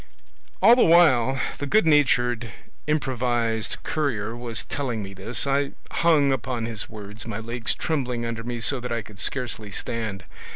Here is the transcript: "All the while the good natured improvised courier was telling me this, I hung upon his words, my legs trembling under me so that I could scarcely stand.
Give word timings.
"All 0.63 0.75
the 0.75 0.83
while 0.83 1.39
the 1.59 1.67
good 1.67 1.85
natured 1.85 2.51
improvised 2.87 3.77
courier 3.83 4.35
was 4.35 4.63
telling 4.63 5.03
me 5.03 5.13
this, 5.13 5.45
I 5.45 5.73
hung 5.91 6.31
upon 6.33 6.65
his 6.65 6.89
words, 6.89 7.27
my 7.27 7.37
legs 7.37 7.75
trembling 7.75 8.25
under 8.25 8.43
me 8.43 8.61
so 8.61 8.79
that 8.79 8.91
I 8.91 9.03
could 9.03 9.19
scarcely 9.19 9.69
stand. 9.69 10.23